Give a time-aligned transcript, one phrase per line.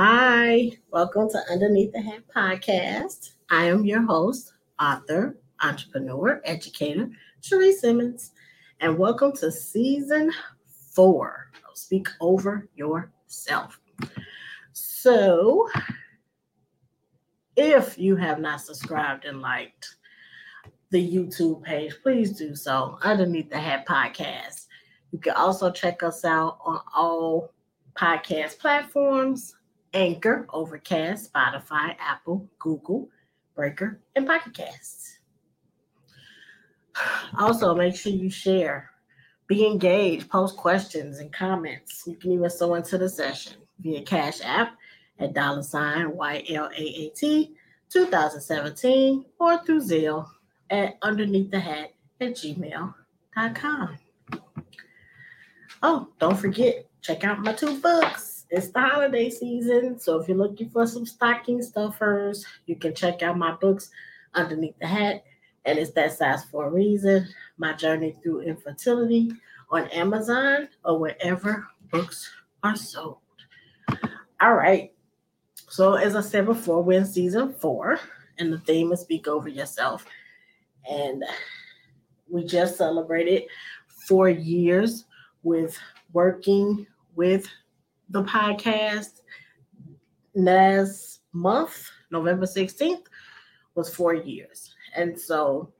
[0.00, 3.32] Hi, welcome to Underneath the Hat podcast.
[3.50, 8.30] I am your host, author, entrepreneur, educator, Cherie Simmons,
[8.78, 10.30] and welcome to season
[10.92, 13.80] four of Speak Over Yourself.
[14.72, 15.68] So,
[17.56, 19.96] if you have not subscribed and liked
[20.90, 24.66] the YouTube page, please do so underneath the Hat podcast.
[25.10, 27.52] You can also check us out on all
[27.96, 29.56] podcast platforms
[29.94, 33.08] Anchor, Overcast, Spotify, Apple, Google,
[33.54, 35.18] Breaker, and Pocket Casts.
[37.38, 38.90] Also, make sure you share,
[39.46, 42.02] be engaged, post questions and comments.
[42.06, 44.76] You can even sew into the session via Cash App
[45.20, 47.52] at dollar sign YLAAT
[47.88, 50.28] 2017 or through Zelle
[50.70, 53.98] at underneath the hat at gmail.com.
[55.82, 59.98] Oh, don't forget, check out my two books it's the holiday season.
[59.98, 63.90] So if you're looking for some stocking stuffers, you can check out my books
[64.34, 65.24] underneath the hat.
[65.64, 67.28] And it's that size for a reason.
[67.58, 69.32] My journey through infertility
[69.70, 72.30] on Amazon or wherever books
[72.62, 73.18] are sold.
[74.40, 74.92] All right.
[75.68, 78.00] So as I said before, we're in season four,
[78.38, 80.06] and the theme is speak over yourself.
[80.90, 81.22] And
[82.30, 83.44] we just celebrated
[84.06, 85.04] four years
[85.42, 85.78] with
[86.12, 87.46] working with
[88.10, 89.20] the podcast
[90.34, 93.04] last month, November 16th,
[93.74, 94.74] was four years.
[94.96, 95.72] And so,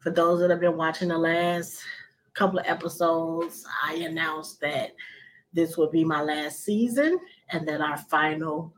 [0.00, 1.80] for those that have been watching the last
[2.34, 4.90] couple of episodes, I announced that
[5.52, 7.18] this would be my last season
[7.50, 8.74] and that our final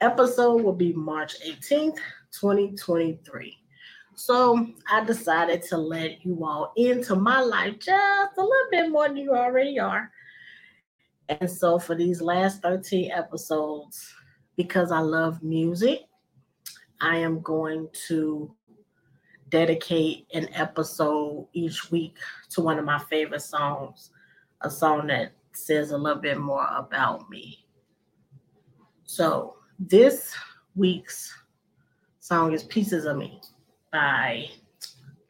[0.00, 1.98] episode will be March 18th,
[2.32, 3.56] 2023.
[4.16, 9.08] So I decided to let you all into my life just a little bit more
[9.08, 10.10] than you already are.
[11.28, 14.14] And so for these last 13 episodes,
[14.56, 16.00] because I love music,
[17.00, 18.54] I am going to
[19.48, 22.16] dedicate an episode each week
[22.50, 24.10] to one of my favorite songs,
[24.60, 27.64] a song that says a little bit more about me.
[29.04, 30.34] So this
[30.74, 31.32] week's
[32.20, 33.40] song is Pieces of Me
[33.92, 34.48] by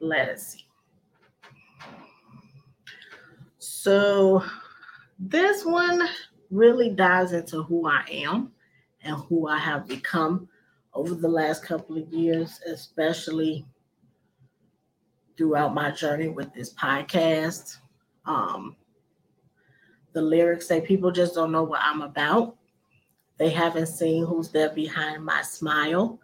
[0.01, 0.63] Ledisi.
[3.59, 4.45] So
[5.29, 6.07] this one
[6.51, 8.53] really dives into who I am
[9.03, 10.49] and who I have become
[10.93, 13.65] over the last couple of years, especially
[15.37, 17.79] throughout my journey with this podcast.
[18.27, 18.77] Um,
[20.13, 22.57] the lyrics say people just don't know what I'm about.
[23.39, 26.21] They haven't seen who's there behind my smile.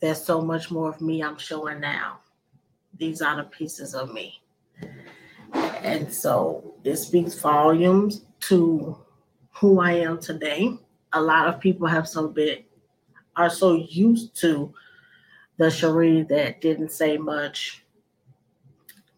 [0.00, 2.18] There's so much more of me I'm showing now.
[2.98, 4.43] These are the pieces of me.
[5.54, 8.98] And so it speaks volumes to
[9.52, 10.76] who I am today.
[11.12, 12.66] A lot of people have so bit
[13.36, 14.72] are so used to
[15.56, 17.84] the Cherie that didn't say much,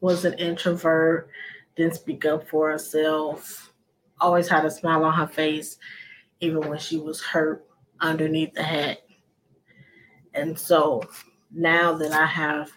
[0.01, 1.29] was an introvert,
[1.77, 3.73] didn't speak up for herself,
[4.21, 5.79] always had a smile on her face,
[6.41, 7.67] even when she was hurt
[8.01, 8.99] underneath the hat.
[10.35, 11.03] And so
[11.51, 12.71] now that I have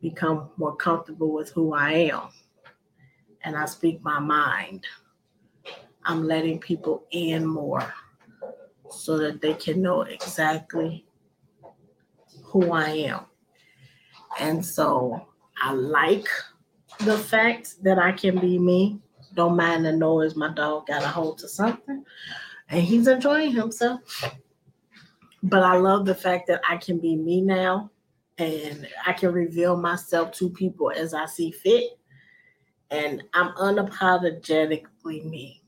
[0.00, 2.28] become more comfortable with who I am,
[3.44, 4.86] and I speak my mind.
[6.04, 7.92] I'm letting people in more
[8.90, 11.06] so that they can know exactly
[12.42, 13.20] who I am.
[14.38, 15.28] And so
[15.62, 16.26] I like
[17.00, 19.00] the fact that I can be me.
[19.34, 20.36] Don't mind the noise.
[20.36, 22.04] My dog got a hold to something
[22.68, 24.00] and he's enjoying himself.
[25.42, 27.90] But I love the fact that I can be me now
[28.38, 31.98] and I can reveal myself to people as I see fit
[32.94, 35.62] and I'm unapologetically me.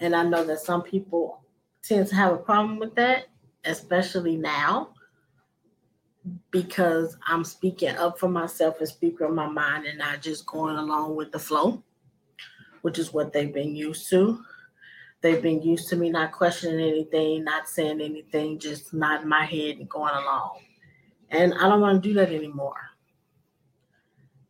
[0.00, 1.42] And I know that some people
[1.82, 3.26] tend to have a problem with that,
[3.64, 4.94] especially now,
[6.50, 11.16] because I'm speaking up for myself and speaking my mind and not just going along
[11.16, 11.82] with the flow,
[12.80, 14.42] which is what they've been used to.
[15.20, 19.76] They've been used to me not questioning anything, not saying anything, just nodding my head
[19.76, 20.60] and going along.
[21.28, 22.93] And I don't want to do that anymore.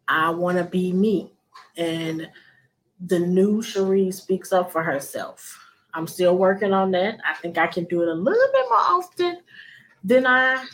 [0.08, 1.32] I want to be me.
[1.76, 2.28] And
[3.06, 5.60] the new Cherie speaks up for herself.
[5.94, 7.18] I'm still working on that.
[7.24, 9.38] I think I can do it a little bit more often
[10.02, 10.64] than I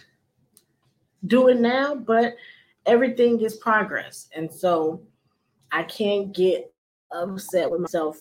[1.26, 2.34] do it now, but
[2.86, 4.28] everything is progress.
[4.34, 5.02] And so
[5.70, 6.72] I can't get
[7.12, 8.18] upset with myself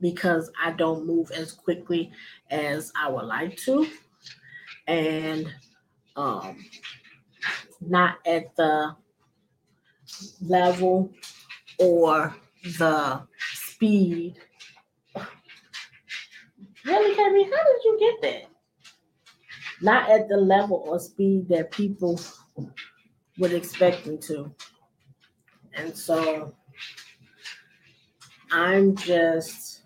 [0.00, 2.12] because I don't move as quickly
[2.50, 3.86] as I would like to.
[4.86, 5.50] And
[6.16, 6.64] um,
[7.80, 8.94] not at the
[10.40, 11.12] level
[11.78, 12.34] or
[12.78, 13.22] the
[13.54, 14.36] speed
[16.86, 18.50] Really, Kevin, how did you get that?
[19.82, 22.20] Not at the level or speed that people
[23.38, 24.54] would expect me to.
[25.74, 26.54] And so
[28.52, 29.82] I'm just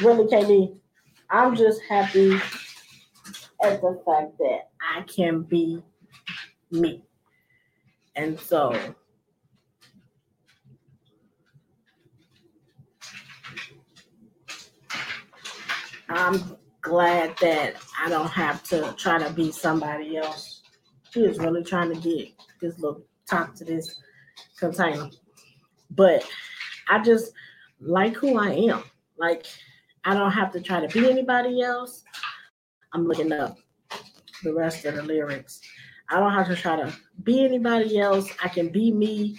[0.00, 0.74] really, Katie,
[1.28, 2.34] I'm just happy
[3.64, 5.82] at the fact that I can be
[6.70, 7.02] me.
[8.16, 8.78] And so
[16.08, 20.62] I'm glad that I don't have to try to be somebody else.
[21.10, 22.28] She is really trying to get
[22.60, 24.00] this little top to this
[24.58, 25.10] container.
[25.90, 26.28] But
[26.88, 27.32] I just
[27.80, 28.84] like who I am.
[29.18, 29.46] Like
[30.04, 32.04] I don't have to try to be anybody else.
[32.92, 33.58] I'm looking up
[34.42, 35.60] the rest of the lyrics.
[36.08, 38.30] I don't have to try to be anybody else.
[38.42, 39.38] I can be me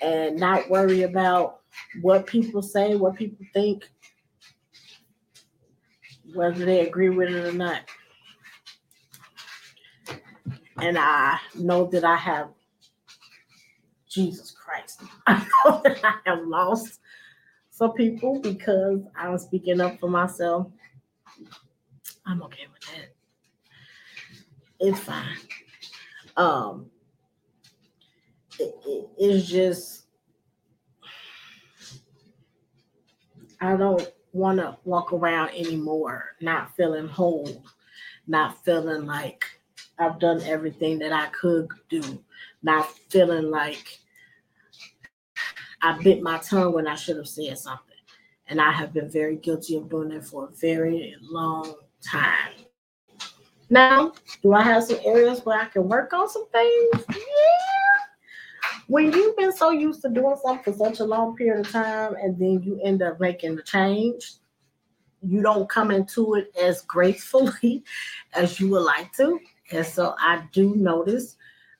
[0.00, 1.60] and not worry about
[2.02, 3.88] what people say, what people think,
[6.34, 7.82] whether they agree with it or not.
[10.78, 12.48] And I know that I have
[14.08, 15.02] Jesus Christ.
[15.26, 17.00] I know that I have lost
[17.70, 20.66] some people because I'm speaking up for myself.
[22.26, 23.14] I'm okay with that.
[24.80, 25.36] It's fine.
[26.36, 26.90] Um,
[28.58, 30.06] it, it, it's just
[33.60, 37.62] I don't want to walk around anymore not feeling whole,
[38.26, 39.44] not feeling like
[39.98, 42.22] I've done everything that I could do,
[42.62, 43.98] not feeling like
[45.80, 47.88] I bit my tongue when I should have said something.
[48.48, 52.61] And I have been very guilty of doing it for a very long time.
[53.72, 57.04] Now, do I have some areas where I can work on some things?
[57.08, 58.76] Yeah.
[58.86, 62.14] When you've been so used to doing something for such a long period of time
[62.16, 64.34] and then you end up making the change,
[65.22, 67.82] you don't come into it as gracefully
[68.34, 69.40] as you would like to.
[69.70, 71.36] And so I do notice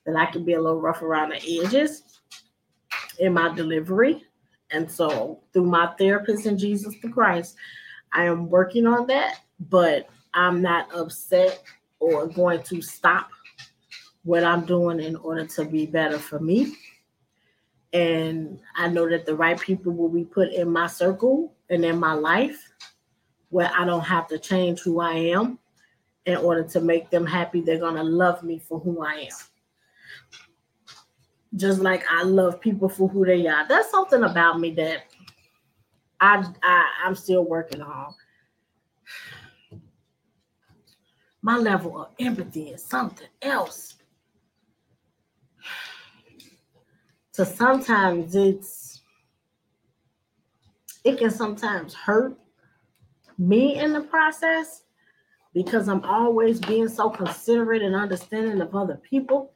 [0.07, 2.05] that I can be a little rough around the edges
[3.19, 4.25] in my delivery.
[4.71, 7.55] And so through my therapist in Jesus the Christ,
[8.15, 11.63] I am working on that, but I'm not upset
[12.03, 13.31] or going to stop
[14.25, 16.75] what I'm doing in order to be better for me.
[17.93, 22.01] And I know that the right people will be put in my circle and in
[22.01, 22.73] my life
[23.51, 25.61] where I don't have to change who I am
[26.27, 27.61] in order to make them happy.
[27.61, 29.37] They're going to love me for who I am.
[31.55, 33.69] Just like I love people for who they are.
[33.69, 35.05] That's something about me that
[36.21, 38.15] I, I I'm still working on
[41.43, 43.97] my level of empathy is something else.
[47.35, 49.01] So sometimes it's
[51.03, 52.39] it can sometimes hurt
[53.39, 54.83] me in the process
[55.55, 59.55] because I'm always being so considerate and understanding of other people.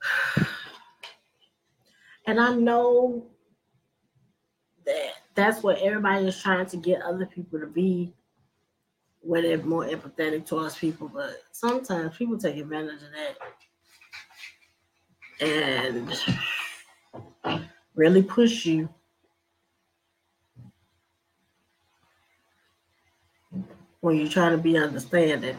[2.28, 3.24] And I know
[4.84, 8.12] that that's what everybody is trying to get other people to be
[9.26, 13.10] where they're more empathetic towards people, but sometimes people take advantage of
[15.40, 16.12] that and
[17.94, 18.88] really push you.
[24.00, 25.58] When you're trying to be understanding,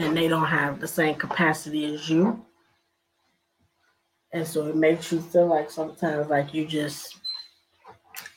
[0.00, 2.44] and they don't have the same capacity as you.
[4.32, 7.18] And so it makes you feel like sometimes like you just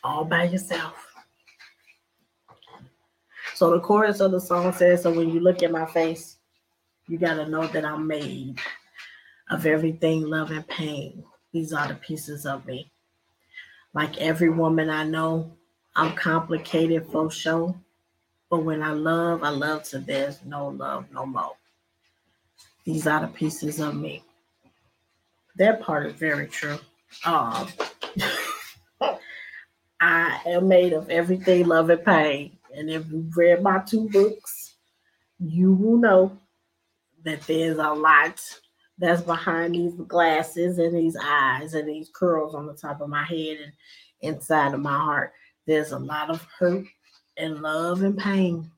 [0.03, 1.10] all by yourself.
[3.61, 6.37] So the chorus of the song says, So when you look at my face,
[7.07, 8.57] you got to know that I'm made
[9.51, 11.23] of everything, love, and pain.
[11.53, 12.91] These are the pieces of me.
[13.93, 15.51] Like every woman I know,
[15.95, 17.79] I'm complicated for sure.
[18.49, 21.55] But when I love, I love to there's no love no more.
[22.83, 24.23] These are the pieces of me.
[25.57, 26.79] That part is very true.
[27.25, 27.67] Um,
[30.01, 32.57] I am made of everything, love, and pain.
[32.75, 34.75] And if you've read my two books,
[35.39, 36.37] you will know
[37.23, 38.41] that there's a lot
[38.97, 43.23] that's behind these glasses and these eyes and these curls on the top of my
[43.23, 43.73] head and
[44.21, 45.33] inside of my heart.
[45.65, 46.85] There's a lot of hurt
[47.37, 48.71] and love and pain.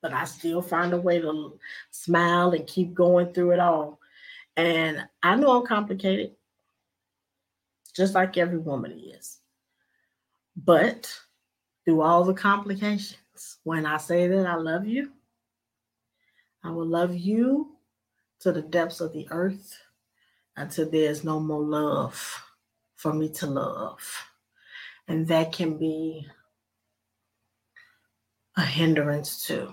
[0.00, 1.58] But I still find a way to
[1.90, 3.98] smile and keep going through it all.
[4.56, 6.32] And I know I'm complicated,
[7.94, 9.38] just like every woman is.
[10.56, 11.12] But
[11.86, 13.16] through all the complications.
[13.62, 15.12] When I say that I love you,
[16.62, 17.76] I will love you
[18.40, 19.78] to the depths of the earth
[20.56, 22.42] until there's no more love
[22.96, 24.02] for me to love.
[25.06, 26.26] And that can be
[28.56, 29.72] a hindrance too.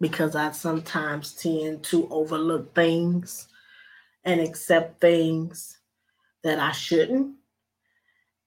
[0.00, 3.48] Because I sometimes tend to overlook things
[4.24, 5.78] and accept things
[6.42, 7.35] that I shouldn't.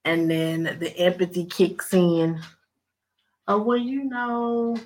[0.06, 2.40] And then the empathy kicks in.
[3.48, 4.78] Oh, well, you know,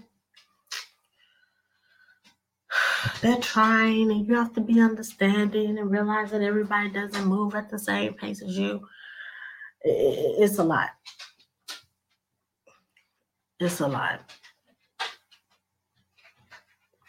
[3.22, 7.70] they're trying and you have to be understanding and realize that everybody doesn't move at
[7.70, 8.88] the same pace as you.
[9.82, 10.90] It's a lot.
[13.60, 14.22] It's a lot.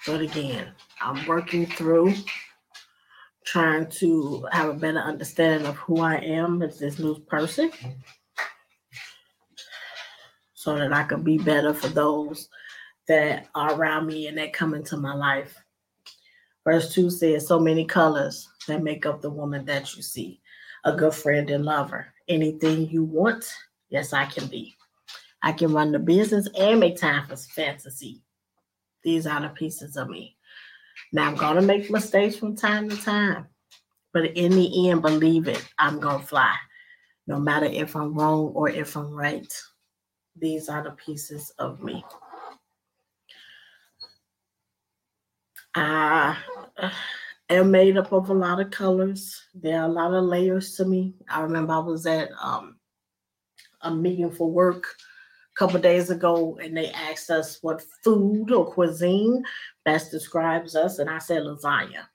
[0.07, 0.69] But again,
[1.01, 2.15] I'm working through
[3.55, 7.71] trying to have a better understanding of who I am as this new person
[10.55, 12.49] so that I can be better for those
[13.07, 15.57] that are around me and that come into my life.
[16.65, 20.41] Verse 2 says, So many colors that make up the woman that you see,
[20.83, 22.09] a good friend and lover.
[22.27, 23.49] Anything you want,
[23.89, 24.75] yes, I can be.
[25.45, 28.21] I can run the business and make time for fantasy.
[29.05, 30.37] These are the pieces of me.
[31.13, 33.47] Now, I'm to make mistakes from time to time,
[34.13, 36.55] but in the end, believe it, I'm to fly,
[37.27, 39.53] no matter if I'm wrong or if I'm right.
[40.37, 42.05] These are the pieces of me.
[45.77, 46.37] I
[47.51, 49.43] am made up of a lot of colors.
[49.55, 51.15] There are a lot of layers to me.
[51.29, 52.77] I remember I was at um,
[53.83, 54.87] a meeting for work
[55.57, 59.45] couple days ago, and they asked us what food or cuisine
[59.85, 62.07] best describes us, and I said lasagna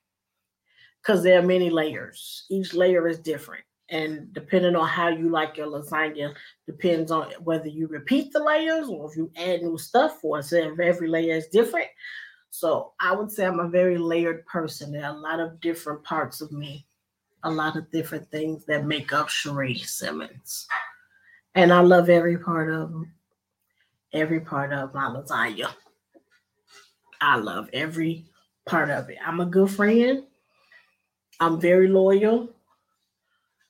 [1.01, 2.45] because there are many layers.
[2.49, 3.63] Each layer is different.
[3.89, 6.35] And depending on how you like your lasagna,
[6.67, 10.53] depends on whether you repeat the layers or if you add new stuff or if
[10.53, 11.87] every layer is different.
[12.51, 14.91] So I would say I'm a very layered person.
[14.91, 16.85] There are a lot of different parts of me,
[17.43, 20.67] a lot of different things that make up Cherie Simmons.
[21.55, 23.11] And I love every part of them,
[24.13, 25.69] every part of my lasagna.
[27.21, 28.25] I love every
[28.65, 29.17] part of it.
[29.25, 30.23] I'm a good friend.
[31.39, 32.49] I'm very loyal.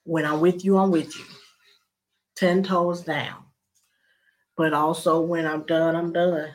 [0.04, 1.26] When I'm with you, I'm with you.
[2.36, 3.44] 10 toes down.
[4.56, 6.50] But also when I'm done, I'm done.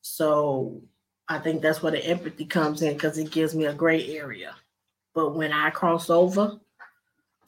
[0.00, 0.82] So
[1.28, 4.54] I think that's where the empathy comes in because it gives me a gray area.
[5.14, 6.58] But when I cross over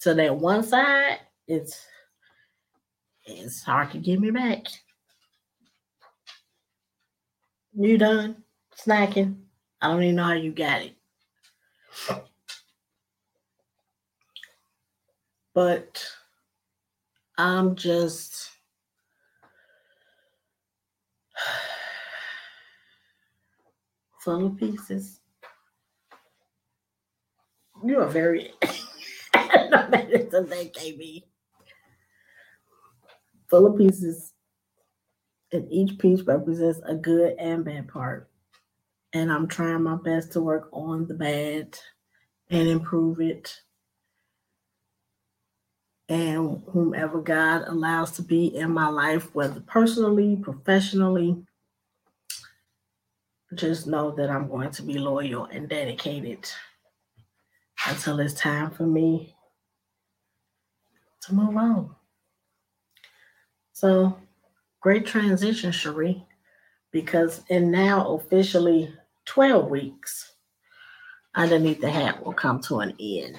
[0.00, 1.86] to that one side, it's
[3.24, 4.64] it's hard to get me back.
[7.72, 8.42] You done
[8.76, 9.36] snacking?
[9.80, 10.96] I don't even know how you got it.
[15.54, 16.04] But
[17.38, 18.50] I'm just
[24.20, 25.20] full of pieces.
[27.84, 28.52] You are very
[29.32, 31.24] the thing, KB.
[33.50, 34.32] Full of pieces.
[35.52, 38.30] And each piece represents a good and bad part.
[39.12, 41.76] And I'm trying my best to work on the bad
[42.48, 43.60] and improve it.
[46.08, 51.44] And whomever God allows to be in my life, whether personally, professionally,
[53.54, 56.48] just know that I'm going to be loyal and dedicated
[57.86, 59.34] until it's time for me
[61.22, 61.96] to move on.
[63.80, 64.14] So,
[64.82, 66.22] great transition, Cherie,
[66.92, 68.92] because in now officially
[69.24, 70.34] 12 weeks,
[71.34, 73.38] underneath the hat will come to an end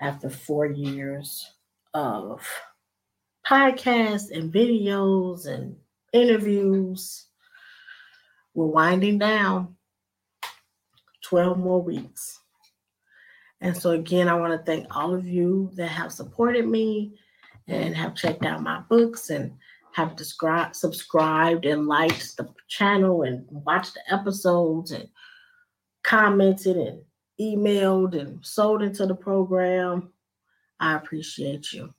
[0.00, 1.44] after four years
[1.94, 2.48] of
[3.44, 5.74] podcasts and videos and
[6.12, 7.26] interviews
[8.54, 9.74] we're winding down
[11.22, 12.38] 12 more weeks.
[13.60, 17.18] And so, again, I want to thank all of you that have supported me
[17.68, 19.52] and have checked out my books and
[19.92, 25.08] have described, subscribed and liked the channel and watched the episodes and
[26.02, 27.02] commented and
[27.40, 30.12] emailed and sold into the program.
[30.80, 31.92] I appreciate you.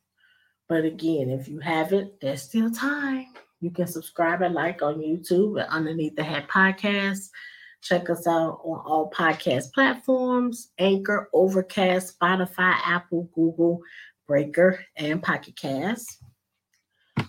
[0.68, 3.28] But again, if you haven't, there's still time.
[3.62, 7.30] You can subscribe and like on YouTube and underneath the hat podcast.
[7.82, 13.82] Check us out on all podcast platforms Anchor, Overcast, Spotify, Apple, Google,
[14.28, 16.24] Breaker, and Pocket Cast.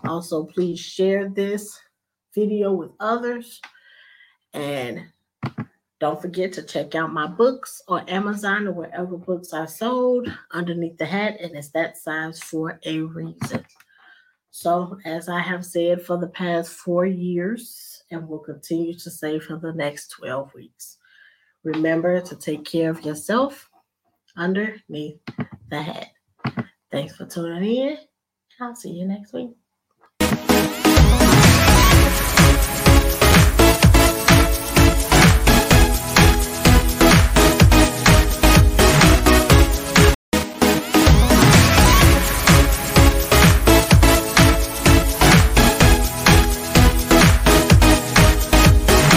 [0.07, 1.79] Also, please share this
[2.35, 3.61] video with others.
[4.53, 5.07] And
[6.01, 10.99] don't forget to check out my books on Amazon or wherever books are sold underneath
[10.99, 11.41] the hat.
[11.41, 13.65] And it's that size for a reason.
[14.51, 19.39] So, as I have said for the past four years, and will continue to say
[19.39, 20.99] for the next 12 weeks,
[21.65, 23.69] remember to take care of yourself
[24.37, 25.19] underneath
[25.71, 26.14] the hat.
[26.95, 27.99] Thanks for tuning in.
[28.61, 29.51] I'll see you next week.